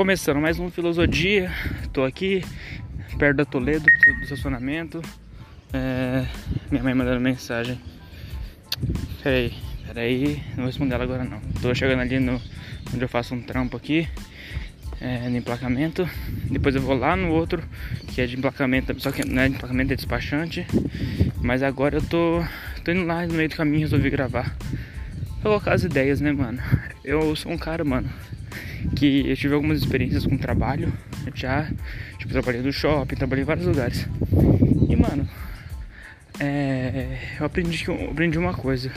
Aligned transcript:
Começando 0.00 0.40
mais 0.40 0.58
um 0.58 0.70
Filosofia, 0.70 1.52
tô 1.92 2.04
aqui 2.04 2.42
perto 3.18 3.36
da 3.36 3.44
Toledo, 3.44 3.84
do 3.84 4.22
estacionamento. 4.22 5.02
É, 5.74 6.24
minha 6.70 6.82
mãe 6.82 6.94
mandando 6.94 7.20
mensagem. 7.20 7.78
Peraí, 9.22 9.52
peraí, 9.86 10.42
não 10.52 10.56
vou 10.56 10.66
responder 10.68 10.94
ela 10.94 11.04
agora 11.04 11.22
não. 11.22 11.38
Tô 11.60 11.74
chegando 11.74 12.00
ali 12.00 12.18
no 12.18 12.40
onde 12.94 13.04
eu 13.04 13.10
faço 13.10 13.34
um 13.34 13.42
trampo 13.42 13.76
aqui, 13.76 14.08
é, 15.02 15.28
no 15.28 15.36
emplacamento. 15.36 16.08
Depois 16.50 16.74
eu 16.74 16.80
vou 16.80 16.96
lá 16.96 17.14
no 17.14 17.28
outro, 17.32 17.62
que 18.08 18.22
é 18.22 18.26
de 18.26 18.38
emplacamento, 18.38 18.98
só 19.02 19.12
que 19.12 19.22
não 19.22 19.42
é 19.42 19.50
de 19.50 19.56
emplacamento, 19.56 19.92
é 19.92 19.96
despachante. 19.96 20.66
Mas 21.42 21.62
agora 21.62 21.98
eu 21.98 22.02
tô, 22.02 22.42
tô 22.82 22.90
indo 22.90 23.04
lá 23.04 23.26
no 23.26 23.34
meio 23.34 23.50
do 23.50 23.54
caminho 23.54 23.80
resolvi 23.80 24.08
gravar. 24.08 24.56
Colocar 25.42 25.74
as 25.74 25.84
ideias, 25.84 26.22
né, 26.22 26.32
mano? 26.32 26.58
Eu 27.04 27.36
sou 27.36 27.52
um 27.52 27.58
cara, 27.58 27.84
mano 27.84 28.08
que 28.96 29.28
eu 29.28 29.36
tive 29.36 29.54
algumas 29.54 29.78
experiências 29.78 30.26
com 30.26 30.36
trabalho 30.36 30.92
já. 31.34 31.70
Tipo, 32.18 32.32
trabalhei 32.32 32.62
no 32.62 32.72
shopping, 32.72 33.16
trabalhei 33.16 33.42
em 33.42 33.46
vários 33.46 33.66
lugares. 33.66 34.06
E, 34.88 34.96
mano, 34.96 35.28
é, 36.38 37.18
eu, 37.38 37.46
aprendi, 37.46 37.84
aprendi 38.10 38.38
uma 38.38 38.54
coisa. 38.54 38.92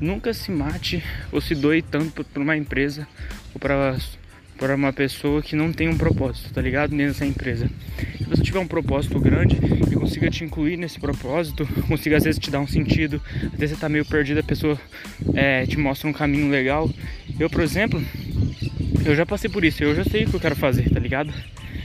Nunca 0.00 0.34
se 0.34 0.50
mate 0.50 1.02
ou 1.30 1.40
se 1.40 1.54
doe 1.54 1.80
tanto 1.82 2.24
por 2.24 2.42
uma 2.42 2.56
empresa 2.56 3.06
ou 3.54 3.60
para 3.60 3.96
para 4.58 4.74
uma 4.76 4.92
pessoa 4.92 5.42
que 5.42 5.56
não 5.56 5.72
tem 5.72 5.88
um 5.88 5.96
propósito, 5.96 6.52
tá 6.52 6.60
ligado? 6.60 6.96
Dessa 6.96 7.26
empresa. 7.26 7.68
Se 8.16 8.24
você 8.24 8.42
tiver 8.42 8.60
um 8.60 8.66
propósito 8.66 9.18
grande 9.18 9.58
e 9.90 9.94
consiga 9.94 10.30
te 10.30 10.44
incluir 10.44 10.76
nesse 10.76 10.98
propósito, 11.00 11.66
consiga 11.88 12.16
às 12.16 12.24
vezes 12.24 12.38
te 12.38 12.50
dar 12.50 12.60
um 12.60 12.66
sentido, 12.66 13.20
às 13.52 13.58
vezes 13.58 13.76
você 13.76 13.80
tá 13.80 13.88
meio 13.88 14.04
perdido, 14.04 14.40
a 14.40 14.44
pessoa 14.44 14.80
é, 15.34 15.66
te 15.66 15.78
mostra 15.78 16.08
um 16.08 16.12
caminho 16.12 16.50
legal. 16.50 16.88
Eu, 17.38 17.50
por 17.50 17.62
exemplo, 17.62 18.02
eu 19.04 19.14
já 19.14 19.26
passei 19.26 19.50
por 19.50 19.64
isso, 19.64 19.82
eu 19.82 19.94
já 19.94 20.04
sei 20.04 20.24
o 20.24 20.30
que 20.30 20.34
eu 20.34 20.40
quero 20.40 20.56
fazer, 20.56 20.88
tá 20.90 20.98
ligado? 20.98 21.32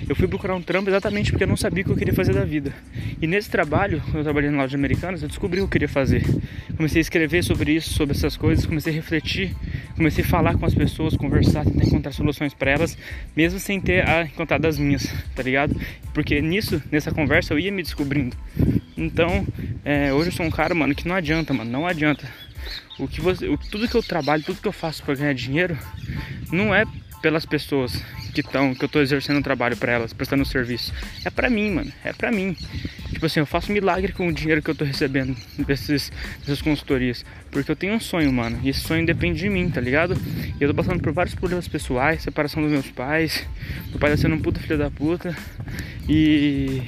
Eu 0.08 0.16
fui 0.16 0.28
procurar 0.28 0.56
um 0.56 0.62
trampo 0.62 0.90
exatamente 0.90 1.32
porque 1.32 1.44
eu 1.44 1.48
não 1.48 1.58
sabia 1.58 1.84
o 1.84 1.86
que 1.86 1.92
eu 1.92 1.96
queria 1.96 2.14
fazer 2.14 2.34
da 2.34 2.44
vida. 2.44 2.74
E 3.22 3.28
nesse 3.28 3.50
trabalho, 3.50 4.02
quando 4.06 4.18
eu 4.18 4.24
trabalhei 4.24 4.50
na 4.50 4.58
loja 4.58 4.76
americana, 4.76 5.18
eu 5.22 5.28
descobri 5.28 5.60
o 5.60 5.64
que 5.64 5.66
eu 5.66 5.72
queria 5.72 5.90
fazer. 5.90 6.24
Comecei 6.76 7.00
a 7.00 7.02
escrever 7.02 7.44
sobre 7.44 7.74
isso, 7.74 7.94
sobre 7.94 8.16
essas 8.16 8.36
coisas, 8.36 8.66
comecei 8.66 8.92
a 8.92 8.96
refletir, 8.96 9.56
comecei 9.96 10.24
a 10.24 10.28
falar 10.28 10.58
com 10.58 10.66
as 10.66 10.74
pessoas, 10.74 11.16
conversar, 11.16 11.64
tentar 11.64 11.86
encontrar 11.86 12.12
soluções 12.12 12.54
para 12.54 12.72
elas, 12.72 12.98
mesmo 13.36 13.60
sem 13.60 13.80
ter 13.80 14.08
a 14.08 14.24
encontrado 14.24 14.66
as 14.66 14.80
minhas, 14.80 15.14
tá 15.36 15.44
ligado? 15.44 15.80
Porque 16.14 16.42
nisso, 16.42 16.82
nessa 16.92 17.12
conversa, 17.12 17.54
eu 17.54 17.60
ia 17.60 17.72
me 17.72 17.84
descobrindo. 17.84 18.36
Então, 18.98 19.46
é, 19.86 20.12
hoje 20.12 20.30
eu 20.30 20.34
sou 20.34 20.46
um 20.46 20.52
cara, 20.52 20.74
mano, 20.74 20.96
que 20.96 21.08
não 21.08 21.16
adianta, 21.16 21.54
mano, 21.54 21.70
não 21.70 21.86
adianta. 21.86 22.28
O 22.98 23.08
que 23.08 23.22
você, 23.22 23.48
o, 23.48 23.58
tudo 23.58 23.88
que 23.88 23.96
eu 23.96 24.04
trabalho, 24.04 24.44
tudo 24.44 24.62
que 24.62 24.68
eu 24.68 24.74
faço 24.74 25.04
para 25.04 25.16
ganhar 25.16 25.34
dinheiro, 25.34 25.78
não 26.52 26.74
é 26.74 26.84
pelas 27.22 27.46
pessoas 27.46 27.94
que 28.34 28.42
estão, 28.42 28.74
que 28.74 28.84
eu 28.84 28.90
tô 28.90 29.02
exercendo 29.02 29.38
um 29.38 29.42
trabalho 29.42 29.76
para 29.76 29.92
elas, 29.92 30.14
prestando 30.14 30.46
serviço. 30.46 30.94
É 31.26 31.30
para 31.30 31.50
mim, 31.50 31.72
mano. 31.72 31.92
É 32.04 32.14
para 32.14 32.32
mim. 32.32 32.56
Tipo 33.12 33.26
assim, 33.26 33.40
eu 33.40 33.46
faço 33.46 33.72
milagre 33.72 34.14
com 34.14 34.28
o 34.28 34.34
dinheiro 34.34 34.62
que 34.62 34.70
eu 34.70 34.76
tô 34.76 34.86
recebendo 34.86 35.36
desses, 35.58 36.12
dessas 36.40 36.62
consultorias. 36.62 37.26
Porque 37.52 37.72
eu 37.72 37.76
tenho 37.76 37.94
um 37.94 38.00
sonho, 38.00 38.32
mano. 38.32 38.60
E 38.64 38.70
esse 38.70 38.82
sonho 38.82 39.06
depende 39.06 39.40
de 39.40 39.50
mim, 39.50 39.70
tá 39.70 39.82
ligado? 39.82 40.16
E 40.60 40.64
eu 40.64 40.70
tô 40.70 40.76
passando 40.76 41.02
por 41.02 41.12
vários 41.12 41.36
problemas 41.36 41.68
pessoais, 41.68 42.22
separação 42.22 42.62
dos 42.62 42.72
meus 42.72 42.90
pais. 42.90 43.46
Meu 43.90 44.00
pai 44.00 44.12
tá 44.12 44.18
sendo 44.18 44.36
um 44.36 44.42
puta 44.42 44.60
filho 44.60 44.78
da 44.78 44.90
puta. 44.90 45.36
E 46.08 46.82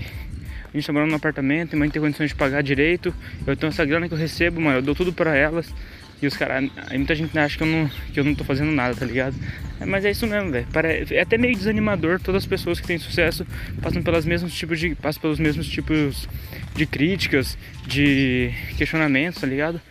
a 0.74 0.78
gente 0.78 0.88
tá 0.88 0.94
morando 0.94 1.10
num 1.10 1.18
apartamento, 1.18 1.76
e 1.76 1.76
mãe 1.76 1.90
tem 1.90 2.02
condições 2.02 2.30
de 2.30 2.36
pagar 2.36 2.64
direito. 2.64 3.14
Eu 3.46 3.58
tenho 3.58 3.70
essa 3.70 3.84
grana 3.84 4.08
que 4.08 4.14
eu 4.14 4.18
recebo, 4.18 4.62
mano. 4.62 4.78
Eu 4.78 4.82
dou 4.82 4.96
tudo 4.96 5.12
para 5.12 5.36
elas. 5.36 5.74
E 6.22 6.28
os 6.28 6.38
caras, 6.38 6.70
aí 6.88 6.98
muita 6.98 7.16
gente 7.16 7.38
acha 7.38 7.58
que 7.58 7.64
eu 7.64 7.68
não, 7.68 7.90
que 8.14 8.20
eu 8.20 8.24
não 8.24 8.36
tô 8.36 8.44
fazendo 8.44 8.72
nada, 8.72 8.94
tá 8.94 9.06
ligado? 9.06 9.36
É, 9.80 9.86
mas 9.86 10.06
é 10.06 10.12
isso 10.12 10.28
mesmo, 10.28 10.52
velho. 10.52 10.68
É 11.10 11.22
até 11.22 11.38
meio 11.38 11.56
desanimador 11.56 12.20
todas 12.20 12.44
as 12.44 12.48
pessoas 12.48 12.80
que 12.80 12.86
têm 12.86 13.00
sucesso 13.00 13.46
passam 13.82 14.04
pelos 14.04 14.26
mesmos 14.26 14.54
tipos 14.54 14.80
de. 14.80 14.94
passam 14.94 15.22
pelos 15.22 15.40
mesmos 15.40 15.68
tipos 15.68 16.30
de 16.76 16.86
críticas, 16.86 17.58
de 17.88 18.54
questionamentos, 18.78 19.42
tá 19.42 19.48
ligado? 19.48 19.82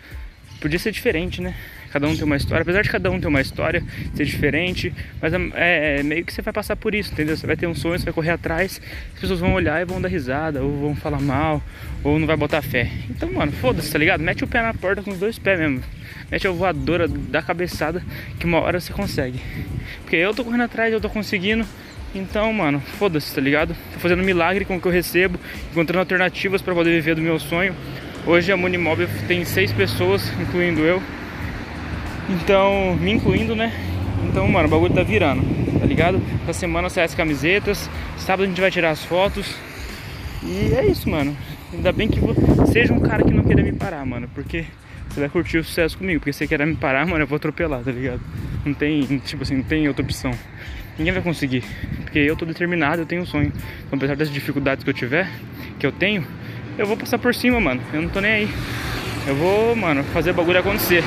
Podia 0.60 0.78
ser 0.78 0.92
diferente, 0.92 1.40
né? 1.40 1.54
Cada 1.92 2.06
um 2.06 2.14
tem 2.14 2.24
uma 2.24 2.36
história, 2.36 2.62
apesar 2.62 2.82
de 2.82 2.88
cada 2.88 3.10
um 3.10 3.20
ter 3.20 3.26
uma 3.26 3.40
história, 3.40 3.82
ser 4.14 4.24
diferente, 4.24 4.92
mas 5.20 5.32
é, 5.54 5.98
é, 5.98 6.02
meio 6.04 6.24
que 6.24 6.32
você 6.32 6.40
vai 6.40 6.52
passar 6.52 6.76
por 6.76 6.94
isso, 6.94 7.12
entendeu? 7.12 7.36
Você 7.36 7.46
vai 7.46 7.56
ter 7.56 7.66
um 7.66 7.74
sonho, 7.74 7.98
você 7.98 8.04
vai 8.04 8.14
correr 8.14 8.30
atrás, 8.30 8.80
as 9.14 9.20
pessoas 9.20 9.40
vão 9.40 9.54
olhar 9.54 9.82
e 9.82 9.84
vão 9.84 10.00
dar 10.00 10.08
risada, 10.08 10.62
ou 10.62 10.80
vão 10.80 10.94
falar 10.94 11.20
mal, 11.20 11.60
ou 12.04 12.18
não 12.18 12.26
vai 12.26 12.36
botar 12.36 12.62
fé. 12.62 12.88
Então, 13.10 13.32
mano, 13.32 13.50
foda-se, 13.52 13.90
tá 13.90 13.98
ligado? 13.98 14.20
Mete 14.20 14.44
o 14.44 14.46
pé 14.46 14.62
na 14.62 14.72
porta 14.72 15.02
com 15.02 15.10
os 15.10 15.18
dois 15.18 15.38
pés 15.38 15.58
mesmo. 15.58 15.82
Mete 16.30 16.46
a 16.46 16.50
voadora 16.52 17.08
da 17.08 17.42
cabeçada 17.42 18.02
que 18.38 18.46
uma 18.46 18.60
hora 18.60 18.78
você 18.78 18.92
consegue. 18.92 19.40
Porque 20.02 20.14
eu 20.14 20.32
tô 20.32 20.44
correndo 20.44 20.62
atrás, 20.62 20.92
eu 20.92 21.00
tô 21.00 21.10
conseguindo. 21.10 21.66
Então, 22.14 22.52
mano, 22.52 22.80
foda-se, 22.80 23.34
tá 23.34 23.40
ligado? 23.40 23.76
Tô 23.92 24.00
fazendo 24.00 24.22
milagre 24.22 24.64
com 24.64 24.76
o 24.76 24.80
que 24.80 24.86
eu 24.86 24.92
recebo, 24.92 25.38
encontrando 25.70 26.00
alternativas 26.00 26.62
para 26.62 26.74
poder 26.74 26.90
viver 26.90 27.16
do 27.16 27.20
meu 27.20 27.38
sonho. 27.38 27.74
Hoje 28.26 28.52
a 28.52 28.56
Monimóvel 28.56 29.08
tem 29.26 29.44
seis 29.44 29.72
pessoas, 29.72 30.22
incluindo 30.40 30.80
eu. 30.82 31.02
Então, 32.30 32.96
me 33.00 33.10
incluindo, 33.10 33.56
né? 33.56 33.72
Então, 34.28 34.46
mano, 34.46 34.68
o 34.68 34.70
bagulho 34.70 34.94
tá 34.94 35.02
virando, 35.02 35.42
tá 35.80 35.84
ligado? 35.84 36.22
Essa 36.42 36.60
semana 36.60 36.88
sai 36.88 37.04
as 37.04 37.14
camisetas, 37.14 37.90
sábado 38.16 38.44
a 38.44 38.46
gente 38.46 38.60
vai 38.60 38.70
tirar 38.70 38.90
as 38.90 39.04
fotos. 39.04 39.52
E 40.42 40.72
é 40.74 40.86
isso, 40.86 41.10
mano. 41.10 41.36
Ainda 41.72 41.90
bem 41.90 42.08
que 42.08 42.20
seja 42.70 42.92
um 42.92 43.00
cara 43.00 43.24
que 43.24 43.32
não 43.32 43.42
queira 43.42 43.62
me 43.62 43.72
parar, 43.72 44.06
mano, 44.06 44.28
porque 44.32 44.64
você 45.08 45.20
vai 45.20 45.28
curtir 45.28 45.58
o 45.58 45.64
sucesso 45.64 45.98
comigo, 45.98 46.20
porque 46.20 46.32
se 46.32 46.38
você 46.38 46.46
quer 46.46 46.64
me 46.64 46.76
parar, 46.76 47.04
mano, 47.04 47.24
eu 47.24 47.26
vou 47.26 47.36
atropelar, 47.36 47.82
tá 47.82 47.90
ligado? 47.90 48.20
Não 48.64 48.74
tem, 48.74 49.02
tipo 49.24 49.42
assim, 49.42 49.56
não 49.56 49.64
tem 49.64 49.88
outra 49.88 50.04
opção. 50.04 50.30
Ninguém 50.96 51.12
vai 51.12 51.22
conseguir, 51.22 51.64
porque 52.02 52.20
eu 52.20 52.36
tô 52.36 52.44
determinado, 52.44 53.02
eu 53.02 53.06
tenho 53.06 53.22
um 53.22 53.26
sonho. 53.26 53.52
Então, 53.86 53.96
apesar 53.96 54.14
das 54.14 54.30
dificuldades 54.30 54.84
que 54.84 54.90
eu 54.90 54.94
tiver, 54.94 55.28
que 55.78 55.86
eu 55.86 55.90
tenho, 55.90 56.24
eu 56.78 56.86
vou 56.86 56.96
passar 56.96 57.18
por 57.18 57.34
cima, 57.34 57.58
mano. 57.58 57.80
Eu 57.92 58.02
não 58.02 58.08
tô 58.08 58.20
nem 58.20 58.30
aí. 58.30 58.48
Eu 59.26 59.34
vou, 59.34 59.74
mano, 59.74 60.04
fazer 60.04 60.30
o 60.30 60.34
bagulho 60.34 60.60
acontecer. 60.60 61.02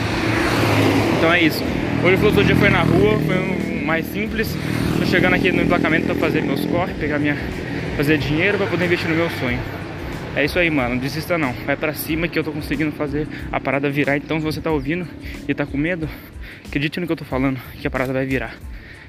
Então 1.23 1.33
é 1.33 1.41
isso. 1.41 1.63
Hoje 2.03 2.15
o 2.15 2.17
filosofia 2.17 2.53
foi 2.53 2.69
na 2.69 2.81
rua, 2.81 3.17
foi 3.17 3.39
um 3.39 3.85
mais 3.85 4.05
simples. 4.07 4.53
Tô 4.99 5.05
chegando 5.05 5.35
aqui 5.35 5.53
no 5.53 5.61
emplacamento 5.61 6.05
pra 6.05 6.15
fazer 6.15 6.41
meus 6.41 6.65
corre, 6.65 6.93
pegar 6.95 7.17
minha. 7.17 7.37
fazer 7.95 8.17
dinheiro 8.17 8.57
pra 8.57 8.67
poder 8.67 8.83
investir 8.83 9.07
no 9.07 9.15
meu 9.15 9.29
sonho. 9.29 9.57
É 10.35 10.43
isso 10.43 10.59
aí, 10.59 10.69
mano. 10.69 10.95
Não 10.95 10.97
desista 10.97 11.37
não. 11.37 11.53
Vai 11.65 11.77
pra 11.77 11.93
cima 11.93 12.27
que 12.27 12.37
eu 12.37 12.43
tô 12.43 12.51
conseguindo 12.51 12.91
fazer 12.91 13.25
a 13.49 13.57
parada 13.57 13.89
virar. 13.89 14.17
Então, 14.17 14.37
se 14.37 14.43
você 14.43 14.59
tá 14.59 14.69
ouvindo 14.69 15.07
e 15.47 15.53
tá 15.53 15.65
com 15.65 15.77
medo, 15.77 16.09
acredite 16.65 16.99
no 16.99 17.05
que 17.05 17.13
eu 17.13 17.15
tô 17.15 17.23
falando, 17.23 17.57
que 17.79 17.87
a 17.87 17.89
parada 17.89 18.11
vai 18.11 18.25
virar. 18.25 18.57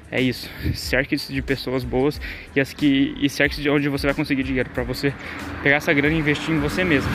É 0.09 0.21
isso. 0.21 0.49
Cerque-se 0.73 1.33
de 1.33 1.41
pessoas 1.41 1.83
boas 1.83 2.21
e 2.55 2.61
as 2.61 2.71
que 2.71 3.13
e 3.19 3.29
cerque-se 3.29 3.61
de 3.61 3.69
onde 3.69 3.89
você 3.89 4.07
vai 4.07 4.15
conseguir 4.15 4.43
dinheiro 4.43 4.69
para 4.69 4.83
você 4.83 5.13
pegar 5.61 5.75
essa 5.75 5.91
grana 5.91 6.15
e 6.15 6.19
investir 6.19 6.55
em 6.55 6.59
você 6.59 6.81
mesmo. 6.81 7.11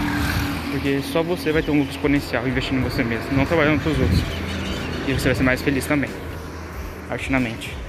Porque 0.71 1.01
só 1.05 1.23
você 1.23 1.53
vai 1.53 1.63
ter 1.63 1.71
um 1.71 1.79
lucro 1.79 1.91
exponencial 1.91 2.47
investindo 2.47 2.81
em 2.81 2.83
você 2.83 3.03
mesmo, 3.03 3.33
não 3.33 3.47
trabalhando 3.47 3.81
para 3.83 3.93
os 3.93 3.99
outros. 3.99 4.40
E 5.07 5.13
você 5.13 5.29
vai 5.29 5.35
ser 5.35 5.43
mais 5.43 5.63
feliz 5.63 5.87
também. 5.87 6.11
Arte 7.11 7.33
na 7.33 7.41
mente. 7.41 7.80